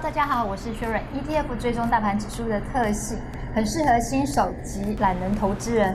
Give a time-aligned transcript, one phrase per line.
[0.00, 1.02] 大家好，我是薛润。
[1.12, 3.18] ETF 追踪大盘指数的特性，
[3.52, 5.92] 很适合新手及懒人投资人。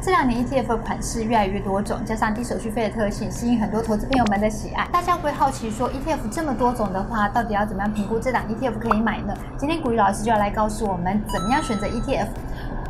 [0.00, 4.86] 这两年 ETF 的款式越来越多种，加上低手续费的特性，吸引很多投资朋友们的喜爱。
[4.92, 9.34] 大家会好奇说，ETF 这么多种的话，到底要怎么样评估这档 ETF 可以买呢？
[9.58, 12.28] 今天股鱼老师就要来告诉我们，怎么样选择 ETF。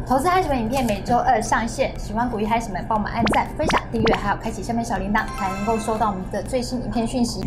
[0.07, 7.41] 投资嗨什么影片每周二上线，喜欢股鱼嗨什么，帮我们按赞、分享、订阅，还有开启下面小铃铛，才能够收到我们的最新影片讯息。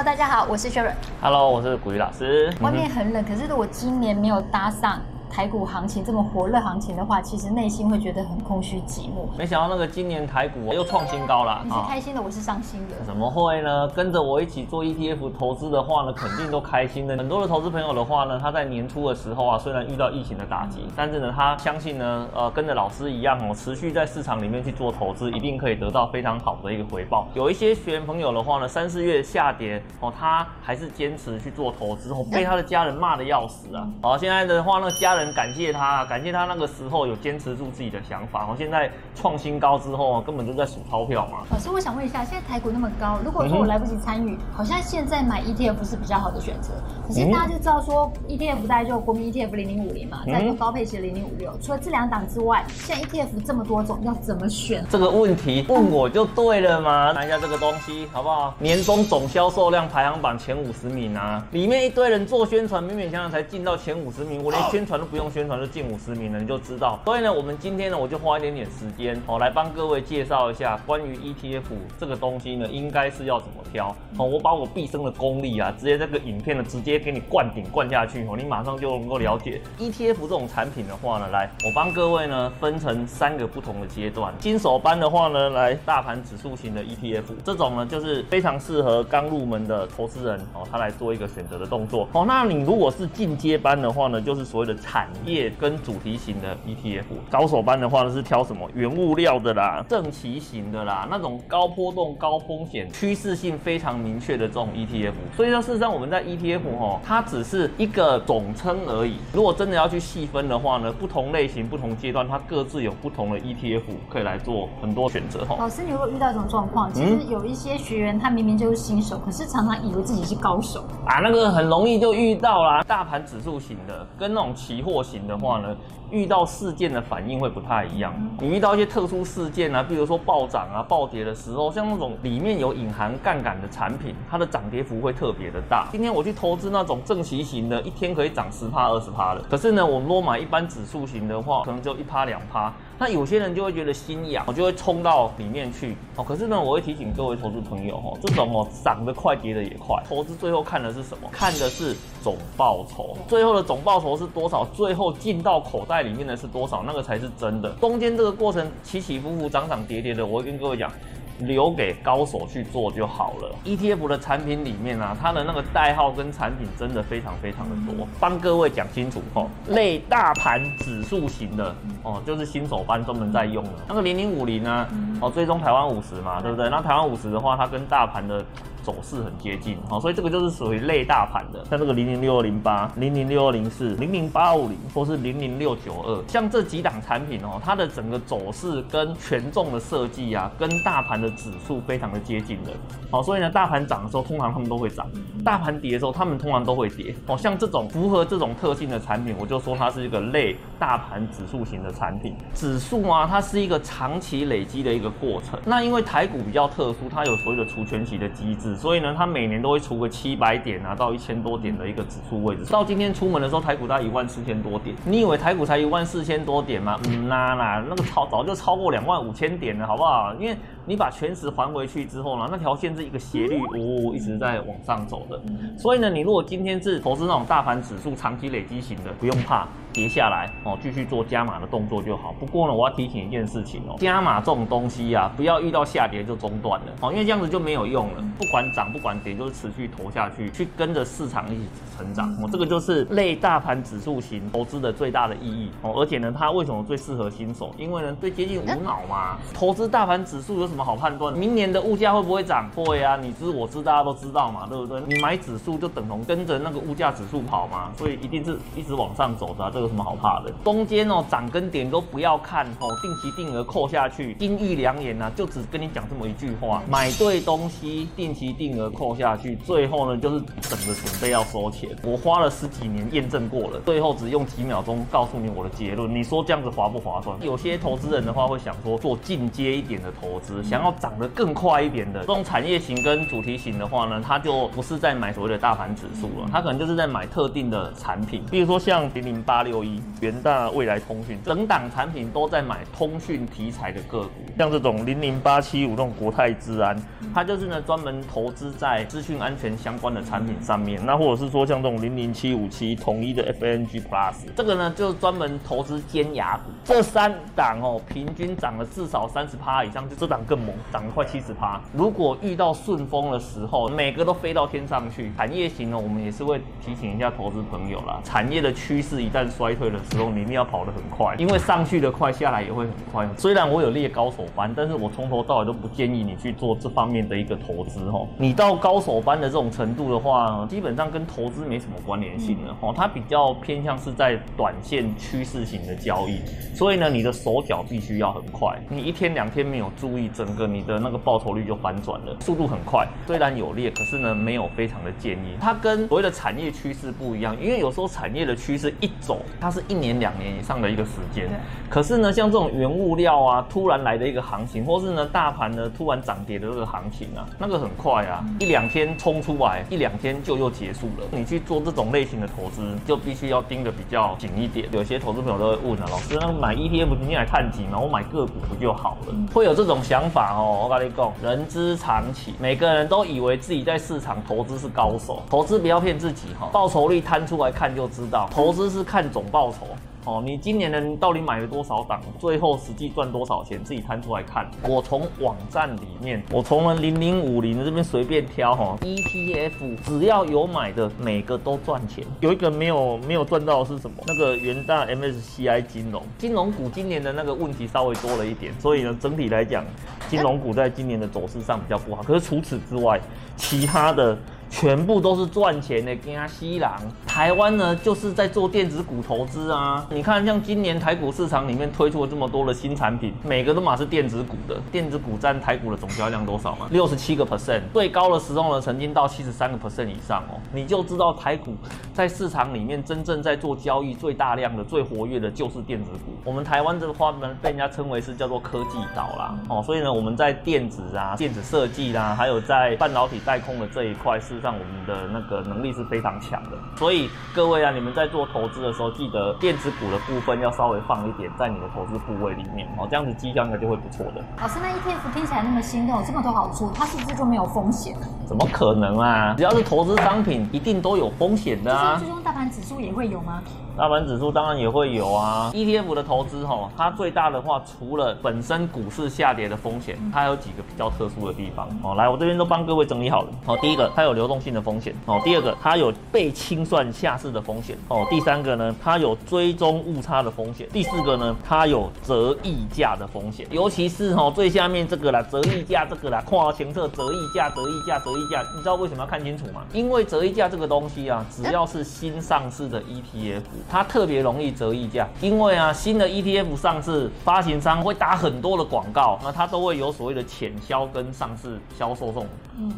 [0.00, 0.94] Hello，大家好，我是 Sharon。
[1.20, 2.50] Hello，我是古雨老师。
[2.62, 4.98] 外面很冷，可是我今年没有搭上。
[5.30, 9.28] 台股行情这么火热行情的话，其实内心会觉得很空虚寂寞。
[9.38, 11.62] 没想到那个今年台股又创新高了。
[11.64, 12.96] 你是开心的，哦、我是伤心的。
[13.06, 13.88] 怎么会呢？
[13.88, 17.16] 跟着我一起做 ETF 投资的话呢，肯定都开心的。
[17.16, 27.28] 很多的投资朋友的话呢，他在年初的时候啊，虽然遇到疫情的打击，但是呢，他相信呢，呃，跟着老师一样哦，持续在市场里面去做投资，一定可以得到非常好的一个回报。
[27.34, 33.88] 有一些学员朋友的话呢，三四月下跌哦，他还是坚持去做投资，哦，被他的家人骂的要死啊。
[34.02, 36.04] 好，现在的话呢，家人感谢他。
[36.06, 38.46] 感谢他那个时候有坚持住自己的想法。
[38.50, 41.38] 我现在创新高之后，根本就在数钞票嘛。
[41.50, 46.70] 老师，我想问一下，现在台股那么高，如果说我来不及参与，好像现在买 ETF 是比较好的选择。
[47.06, 51.52] 可是大家就知道说，ETF 大概就国民 ETF 零零五零嘛，再就高配型零零五六。
[51.60, 54.84] 除了这两档之外，现在 ETF 这么多种，要怎么选？
[54.90, 57.12] 这个问题问我就对了嘛。
[57.14, 58.54] 看一下这个东西好不好？
[58.58, 65.90] 年终总销售量排行榜前五十名啊，里面一堆人做宣传，勉勉强强才进到前五十名，我连宣传都不用宣传就进。
[65.90, 67.00] 五十名了，你就知道。
[67.04, 71.62] 所以呢，我们今天呢，我就花一点点时间哦，来帮各位介绍一下关于 ETF
[71.98, 73.88] 这个东西呢，应该是要怎么挑
[74.18, 74.24] 哦。
[74.24, 84.32] 我把我毕生的功力啊，直接这个影片呢，直接给你灌顶灌下去哦，你马上就能够了解 ETF 这种产品的话呢，来，我帮各位呢分成三个不同的阶段。
[84.38, 92.24] 新手班的话呢，来大盘指数型的 ETF，这种呢就是非常适合刚入门的投资人哦，他来做一个选择的动作哦。
[92.28, 105.12] 那你如果是进阶班的话呢，就是所谓的产业跟主题型的 ETF，高手班的话呢是挑什么原物料的啦，正奇型的啦，那种高波动、高风险、趋势性非常明确的这种 ETF。
[105.36, 109.16] 所以说，事实上我们在 ETF 哦，它只是一个总称而已。
[109.32, 115.56] 如果真的要去细分的话呢，不同类型、不同阶段，它各自有不同的 ETF 可以来做很多选择哈。
[115.58, 122.82] 老师，你如果遇到一种状况，其实有一些学员他明明就是新手，可是常常以为自己是高手啊，那个很容易就遇到啦。
[122.82, 125.76] 大盘指数型的跟那种期货型的话呢，
[126.10, 128.12] 遇到事件的反应会不太一样。
[128.40, 135.88] 你遇到一些特殊事件啊，比如说暴涨啊、暴跌的时候，像那种里面有隐含杠杆的产品，它的涨跌幅会特别的大。
[135.92, 139.40] 今天我去投资那种正奇型的，一天可以涨十趴、二十趴的。
[139.50, 142.72] 可是呢，我们如果买一般指数型的话，可能就一趴、两趴。
[143.00, 145.96] 那有些人就会觉得心痒，我就会冲到里面去。
[146.16, 149.96] 哦，可是呢，我会提醒各位投资朋友，哦，这种哦涨得快，跌得也快。
[150.06, 151.26] 投资最后看的是什么？
[151.32, 153.16] 看的是总报酬。
[153.26, 154.66] 最后的总报酬是多少？
[154.66, 156.84] 最后进到口袋里面的是多少？
[156.86, 157.70] 那个才是真的。
[157.80, 160.92] 中间这个过程起起伏伏、涨涨跌跌的，我会跟各位讲。
[161.40, 163.54] 留给高手去做就好了。
[163.64, 168.06] ETF 的产品里面啊，它的那个代号跟产品真的非常非常的多。
[168.18, 173.70] 帮各位讲清楚哦，类大盘指数型的哦，就是新手班专门在用的。
[173.88, 174.86] 那个零零五零呢，
[175.20, 176.68] 哦，追踪台湾五十嘛，对不对？
[176.70, 178.44] 那台湾五十的话，它跟大盘的
[178.90, 192.72] 走势很接近，好，所以这个就是属于类大盘的，像这个零零六二零八、零零六二零四、零零八五零，或是零零六九二，像这几档产品哦，它的整个走势跟权重的设计啊，跟大盘的指数非常的接近的，
[193.12, 195.06] 好，所以呢，大盘涨的时候，通常他们都会涨；
[195.44, 197.14] 大盘跌的时候，他们通常都会跌。
[197.28, 202.34] 哦，像这种符合这种特性的产品，我就说它是一个类大盘指数型的产品。
[202.54, 205.60] 指数啊，它是一个长期累积的一个过程。
[205.64, 208.76] 那因为台股比较特殊，它有所谓的除权息的机制。
[208.80, 212.64] 所以呢，它每年都会出个七百点啊，到一千多点的一个指数位置。
[212.72, 214.96] 到今天出门的时候，台股大概一万四千多点。
[215.04, 216.98] 你以为台股才一万四千多点吗？
[217.06, 220.34] 嗯啦啦，那个超早就超过两万五千点了，好不好？
[220.40, 225.38] 因为你把全值还回去之后呢，那条线是一个斜率，哦，一直在往上走的。
[225.76, 232.34] 所以呢，你如果今天是投资那种大盘指数长期累积型的，不用怕跌下来哦，继续做加码的动作就好。
[232.40, 238.24] 不过呢，我要提醒一件事情哦，加码这种东西啊，不要遇到下跌就中断了哦，因为这样子就没有用了。
[238.38, 241.64] 不管涨不管跌，就是持续投下去，去跟着市场一起
[241.96, 242.48] 成长哦。
[242.50, 245.94] 这个就是类大盘指数型投资的最大的意义哦。
[245.96, 247.72] 而且呢，它为什么最适合新手？
[247.78, 249.38] 因为呢，最接近无脑嘛。
[249.54, 250.80] 投资大盘指数有什么？
[250.80, 251.32] 好判断？
[251.32, 252.68] 明年的物价会不会涨？
[252.74, 255.00] 会啊，你知我知，大家都知道嘛，对不对？
[255.06, 260.50] 你买指数就等同跟着那个物价指数跑嘛，所以一定是一直往上走的，这有什么好怕的？
[260.64, 271.90] 中间哦涨跟跌都不要看哦，定期定额扣下去，金玉良言呐，就只跟你讲这么一句话：买对东西，定期定额扣下去，最后呢就是等着准备要收钱。
[272.02, 277.36] 我花了十几年验证过了，最后只用几秒钟告诉你我的结论，你说这样子划不划算？
[277.42, 296.96] 有些投资人的话会想说做进阶一点的投资，想要涨得更快一点的这种产业型跟主题型的话呢，他就不是在买所谓的大盘指数了，他可能就是在买特定的产品，比如说像零零八六一、元大、未来通讯，整档产品都在买通讯题材的个股，像这种零零八七五这种国泰资安，
[297.34, 311.78] 它就是呢专门投投资在资讯安全相关的产品上面，那或者是说像这种零零七五七统一的 FNG Plus，这个呢就是专门投资尖牙股，这三档哦平均涨了至少三十趴以上，就这档更猛，涨了快七十趴。
[311.92, 315.30] 如果遇到顺风的时候，每个都飞到天上去。
[315.36, 318.20] 产业型呢，我们也是会提醒一下投资朋友啦。
[318.24, 323.28] 产业的趋势一旦衰退的时候，你一定要跑得很快，因为上去的快，下来也会很快。
[323.36, 328.26] 虽然我有列高手班，但是我从头到尾都不建议你去做这方面的一个投资哦。
[328.38, 332.94] 你到高手班的这种程度的话，基本上跟投资没什么关联性了哦。
[332.96, 336.40] 它比较偏向是在短线趋势型的交易，
[336.74, 338.78] 所以呢，你的手脚必须要很快。
[338.88, 343.06] 你一天两天没有注意，整个你的那个报酬率就反转了，速度很快。
[343.26, 345.56] 虽然有裂，可是呢，没有非常的建议。
[345.60, 351.48] 它跟所谓的产业趋势不一样，因为有时候产业的趋势一走，它是一年两年以上的一个时间。
[351.90, 361.26] 可是呢，像这种原物料啊，突然来的一个行情，或是呢大盘呢突然涨跌的这个行情啊，那个很快啊，一两天冲出来，一两天就又结束了。
[361.30, 364.88] 你去做这种类型的投资，就必须要盯得比较紧一点。
[364.92, 367.98] 有些投资朋友都会问啊，老师，那买 ETF 不是来看景吗？
[367.98, 369.34] 我买个股不就好了？
[369.52, 370.88] 会有这种想法哦。
[370.88, 379.86] 我跟你讲，人之常情，每个人都以为自己在市场投资是高手，投资不要骗自己哈，报酬率摊出来看就知道，投资是看总报酬。
[380.26, 382.20] 哦，你今年呢到底买了多少档？
[382.38, 383.82] 最后实际赚多少钱？
[383.82, 384.70] 自己摊出来看。
[384.86, 392.22] 我从网站里面，我从了零零五零这边随便挑哈，ETF 只要有买的，每个都赚钱。
[392.40, 394.16] 有一个没有没有赚到的是什么？
[394.26, 399.82] 那个元大 MSCI 金融金融股今年的那个问题稍微多了一点，所以呢整体来讲，
[400.28, 402.22] 金融股在今年的走势上比较不好。
[402.22, 403.18] 可是除此之外，
[403.56, 404.36] 其他的。
[404.70, 406.96] 全部都是赚钱的，跟西郎。
[407.26, 410.06] 台湾呢，就是在做电子股投资啊。
[410.10, 414.80] 你看，像今年台股市场里面推出了这么多的新产品，每个都嘛是电子股的。
[414.92, 416.86] 电子股占台股的总交易量多少嘛？
[416.90, 420.60] 六十七个 percent，最高的时候呢，曾经到七十三个 percent 以上哦。
[420.72, 421.74] 你就知道台股
[422.14, 426.32] 在市场里面真正在做交易最大量的、最活跃的，就是电子股。
[426.44, 429.54] 我们台湾这个话呢，被人家称为是叫做科技岛啦。
[429.68, 434.59] 哦，所以呢，我们在电子啊、电子设计啦，还有在半导体代工的这一块是。
[434.60, 444.44] 上我们的那个能力是非常强的，所以各位啊，你们在做投资的时候，记得电子股的部分要稍微放一点在你的投资部位里面哦，这样子绩效应该就会不错的。
[444.60, 448.16] 老师，那 ETF 听起来那么心动，这么多好处，它是不是就没有风险？
[448.50, 449.54] 怎么可能啊？
[449.56, 452.18] 只要是投资商品，一定都有风险的啊。
[452.18, 453.62] 最终大盘指数也会有吗？
[453.96, 462.14] 大盘指数当然也会有啊，ETF 的投资哈，它最大的话，除了本身股市下跌的风险，它还有几个比较特殊的地方哦。
[462.16, 463.78] 来，我这边都帮各位整理好了哦。
[463.80, 465.40] 第一个，它有流动性的风险哦。
[465.44, 468.26] 第二个，它有被清算下市的风险哦。
[468.30, 470.88] 第三个呢，它有追踪误差的风险。
[470.92, 473.64] 第四个呢，它有折溢价的风险。
[473.70, 479.82] 尤其是哈最下面这个啦，折溢价这个啦，跨前侧折溢价、折溢价、折溢价，你知道为什么要看清楚吗？
[479.92, 483.62] 因为折溢价这个东西啊，只要是新上市的 ETF。
[483.90, 492.46] 它特别容易折溢价，因为啊，新的 ETF 上市，发行商会打很多的广告，那它都会有所谓的潜销跟上市销售这种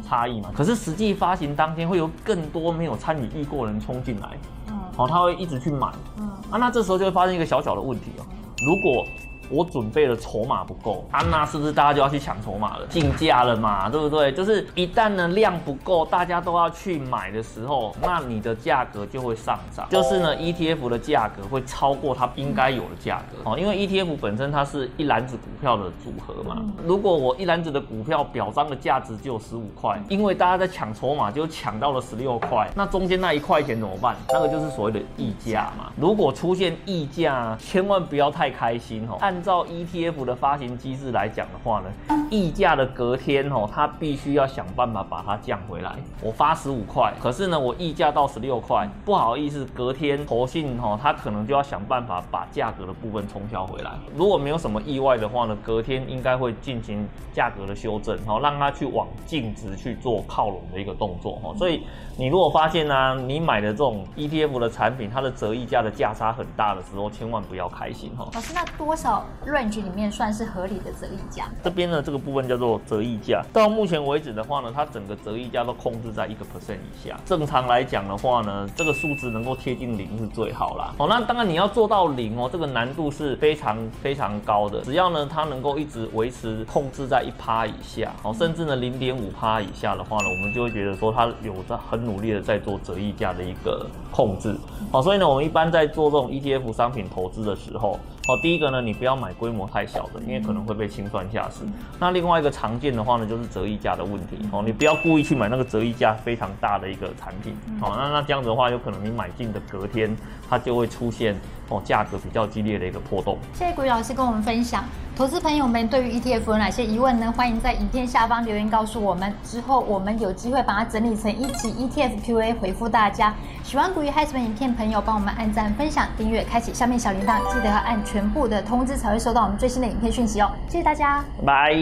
[0.07, 0.51] 差异嘛。
[0.53, 4.29] 可是实际发行当天会有更多没有参与预购人冲进来，
[4.69, 5.87] 嗯，好，他会一直去买，
[6.19, 8.25] 嗯，啊，那这时候就会发生一个小小的问题哦，
[8.65, 9.05] 如果
[9.53, 12.87] 我准备的筹码不够，啊，那是不是大家就要去抢筹码了？
[12.87, 14.31] 竞价了嘛， 对不对？
[14.31, 26.63] 就是一旦呢量不够，大家都要去买的时候，那你的价格就会上涨，就是呢 ETF 的价格会超过它应该有的价格哦，因为 ETF 本身它是一篮子股票的组合嘛。
[26.83, 34.15] 如果我一篮子的股票表彰的价值只有十五块，因为大家在抢筹码就抢到了十六块，那中间那一块钱怎么办？
[34.29, 35.91] 那个就是所谓的溢价嘛。
[35.95, 45.91] 如果出现溢价，千万不要太开心哦，按照 ETF 的发行机制来讲的话呢，溢价的隔天哦，它必须要想办法把它降回来。
[46.21, 53.91] 我发十五块，可是呢，我溢价到十六块，不好意思，隔天投信哦，它可能就要想办法把价格的部分冲销回来。
[54.15, 61.53] 如果没有什么意外的话呢，隔天应该会进行价格的修正，好，让它去往净值去做靠拢的一个动作哈。
[61.57, 61.83] 所以
[62.17, 68.29] 你如果发现呢、啊，你买的这种 ETF 的产品，它的折溢价的价差很大的时候，千万不要开心哈。
[68.33, 71.45] 老师，那多少 range 里面算是合理的折溢价？
[71.63, 73.43] 这边呢，这个部分叫做折溢价。
[73.51, 77.19] 到目前为止的话呢，它整个折溢价都控制在一个 percent 以下。
[77.25, 80.93] 正常来讲的话呢，这个数字能够贴近零是最好啦。
[80.97, 84.81] 哦，那当然你要做到零哦，这个难度是非常非常高的。
[84.81, 94.55] 只要呢，它能够一直维持控制在一趴以下，哦，甚至呢零点五趴以下的话呢，我们就会觉得说它有在很努力的在做折溢价的一个控制。
[94.91, 97.99] 好，所以呢，我们一般在做这种 ETF 商品投资的时候。
[98.25, 101.65] 好，第一个呢，你不要买规模太小的，因为可能会被清算下市。
[101.99, 104.37] 那另外一个常见的话呢，就是折溢价的问题。
[104.49, 107.53] 哦，你不要故意去买那个折溢价非常大的一个产品。
[107.81, 110.15] 哦，那那这样子的话，有可能你买进的隔天，
[110.49, 111.35] 它就会出现
[111.69, 113.37] 哦价格比较激烈的一个波动。
[113.53, 114.83] 谢谢股鱼老师跟我们分享。
[115.15, 117.31] 投资朋友们对于 ETF 有哪些疑问呢？
[117.37, 123.31] 欢迎在影片下方留言告诉我们，之后我们有机会把它整理成一集 ETF Q&A 回复大家。
[123.63, 130.51] 喜欢古鱼嗨什么影片朋友，帮我们按赞、分享、订阅、开启下面小铃铛，记得要按全部的通知才会收到我们最新的影片讯息哦。
[130.67, 131.73] 谢谢大家，拜。